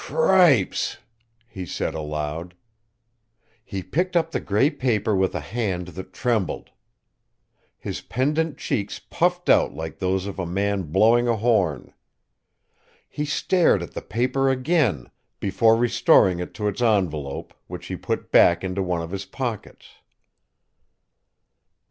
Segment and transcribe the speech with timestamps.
[0.03, 0.97] "Cripes!"
[1.47, 2.55] he said aloud.
[3.63, 6.71] He picked up the grey paper with a hand that trembled.
[7.77, 11.93] His pendent cheeks puffed out like those of a man blowing a horn.
[13.07, 18.31] He stared at the paper again, before restoring it to its envelope, which he put
[18.31, 19.85] back into one of his pockets.